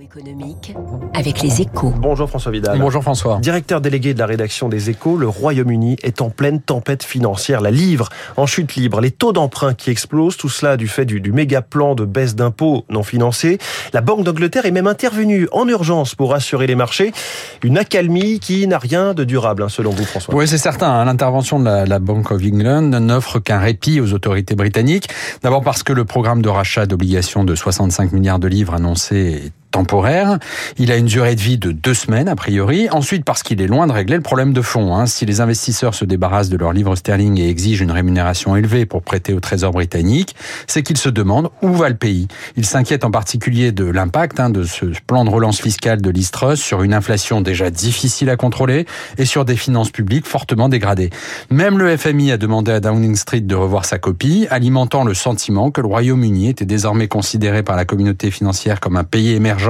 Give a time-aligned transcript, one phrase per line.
[0.00, 0.74] économique
[1.14, 1.92] avec les échos.
[1.98, 2.78] Bonjour François Vidal.
[2.78, 3.38] Bonjour François.
[3.40, 7.60] Directeur délégué de la rédaction des échos, le Royaume-Uni est en pleine tempête financière.
[7.60, 11.20] La livre en chute libre, les taux d'emprunt qui explosent, tout cela du fait du,
[11.20, 13.58] du méga plan de baisse d'impôts non financé.
[13.92, 17.12] La Banque d'Angleterre est même intervenue en urgence pour rassurer les marchés.
[17.62, 20.34] Une accalmie qui n'a rien de durable, hein, selon vous François.
[20.34, 20.90] Oui, c'est certain.
[20.90, 21.04] hein.
[21.04, 25.08] L'intervention de la, la Bank of England n'offre qu'un répit aux autorités britanniques.
[25.42, 29.16] D'abord parce que le programme de rachat d'obligations de 65 milliards de livres annoncé
[29.46, 30.38] est temporaire.
[30.78, 32.88] Il a une durée de vie de deux semaines, a priori.
[32.90, 34.94] Ensuite, parce qu'il est loin de régler le problème de fond.
[34.94, 35.06] hein.
[35.06, 39.02] Si les investisseurs se débarrassent de leurs livres sterling et exigent une rémunération élevée pour
[39.02, 40.36] prêter au Trésor britannique,
[40.68, 42.28] c'est qu'ils se demandent où va le pays.
[42.56, 46.60] Ils s'inquiètent en particulier de l'impact hein, de ce plan de relance fiscale de l'Istrus
[46.60, 48.86] sur une inflation déjà difficile à contrôler
[49.18, 51.10] et sur des finances publiques fortement dégradées.
[51.50, 55.70] Même le FMI a demandé à Downing Street de revoir sa copie, alimentant le sentiment
[55.70, 59.61] que le Royaume-Uni était désormais considéré par la communauté financière comme un pays émergent.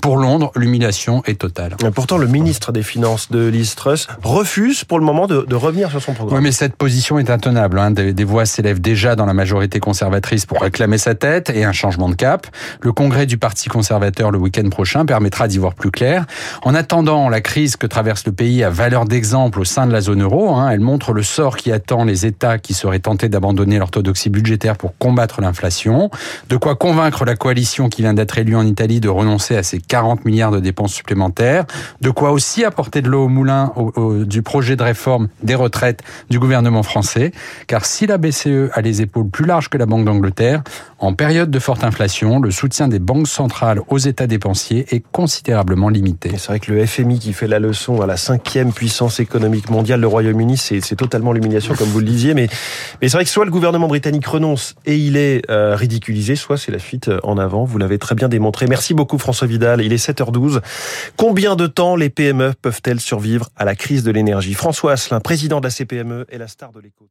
[0.00, 1.76] Pour Londres, l'humiliation est totale.
[1.94, 5.90] Pourtant, le ministre des Finances de Liz Truss refuse pour le moment de, de revenir
[5.90, 6.38] sur son programme.
[6.38, 7.78] Oui, mais cette position est intenable.
[7.78, 7.90] Hein.
[7.90, 11.72] Des, des voix s'élèvent déjà dans la majorité conservatrice pour réclamer sa tête et un
[11.72, 12.46] changement de cap.
[12.80, 16.26] Le congrès du Parti conservateur le week-end prochain permettra d'y voir plus clair.
[16.62, 20.00] En attendant, la crise que traverse le pays a valeur d'exemple au sein de la
[20.00, 20.54] zone euro.
[20.54, 20.70] Hein.
[20.70, 24.96] Elle montre le sort qui attend les États qui seraient tentés d'abandonner l'orthodoxie budgétaire pour
[24.98, 26.10] combattre l'inflation.
[26.48, 29.78] De quoi convaincre la coalition qui vient d'être élue en Italie de renoncer à ces
[29.78, 31.64] 40 milliards de dépenses supplémentaires.
[32.00, 35.54] De quoi aussi apporter de l'eau au moulin au, au, du projet de réforme des
[35.54, 37.30] retraites du gouvernement français.
[37.68, 40.62] Car si la BCE a les épaules plus larges que la Banque d'Angleterre,
[40.98, 45.88] en période de forte inflation, le soutien des banques centrales aux États dépensiers est considérablement
[45.88, 46.30] limité.
[46.36, 50.00] C'est vrai que le FMI qui fait la leçon à la cinquième puissance économique mondiale,
[50.00, 52.34] le Royaume-Uni, c'est totalement l'humiliation, comme vous le disiez.
[52.34, 52.48] Mais,
[53.00, 56.58] mais c'est vrai que soit le gouvernement britannique renonce et il est euh, ridiculisé, soit
[56.58, 57.64] c'est la fuite en avant.
[57.64, 58.66] Vous l'avez très bien démontré.
[58.66, 59.82] Merci beaucoup François Vidal.
[59.82, 60.60] Il est 7h12.
[61.16, 64.54] Combien de temps les PME peuvent-elles survivre à la crise de l'énergie?
[64.54, 67.10] François Asselin, président de la CPME, est la star de l'écho.